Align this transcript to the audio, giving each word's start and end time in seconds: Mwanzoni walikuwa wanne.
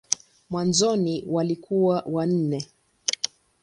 Mwanzoni 0.49 1.23
walikuwa 1.27 2.03
wanne. 2.05 2.67